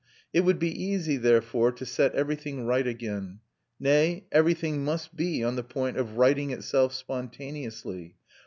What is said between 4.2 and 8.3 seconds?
everything must be on the point of righting itself spontaneously.